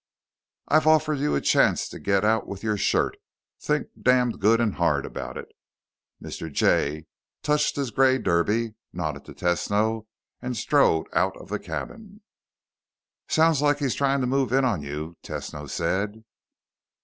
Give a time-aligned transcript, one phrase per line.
[0.67, 3.17] "I've offered you a chance to get out with your shirt.
[3.59, 5.49] Think damned good and hard about it."
[6.19, 6.51] Mr.
[6.51, 7.05] Jay
[7.43, 10.07] touched his gray derby, nodded to Tesno,
[10.41, 12.21] and strode out of the cabin.
[13.27, 16.23] "Sounds like he's trying to move in on you," Tesno said.